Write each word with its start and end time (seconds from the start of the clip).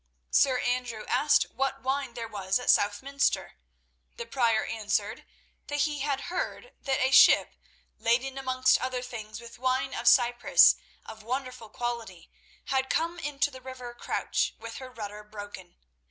Sir 0.31 0.57
Andrew 0.61 1.05
asked 1.05 1.43
what 1.51 1.83
wine 1.83 2.15
there 2.15 2.27
was 2.27 2.57
at 2.57 2.71
Southminster. 2.71 3.51
The 4.15 4.25
Prior 4.25 4.65
answered 4.65 5.27
that 5.67 5.81
he 5.81 5.99
had 5.99 6.21
heard 6.21 6.73
that 6.81 6.99
a 6.99 7.11
ship, 7.11 7.53
laden 7.99 8.35
amongst 8.35 8.79
other 8.81 9.03
things 9.03 9.39
with 9.39 9.59
wine 9.59 9.93
of 9.93 10.07
Cyprus 10.07 10.75
of 11.05 11.21
wonderful 11.21 11.69
quality, 11.69 12.31
had 12.65 12.89
come 12.89 13.19
into 13.19 13.51
the 13.51 13.61
river 13.61 13.93
Crouch 13.93 14.55
with 14.57 14.77
her 14.77 14.89
rudder 14.89 15.23
broken. 15.23 15.75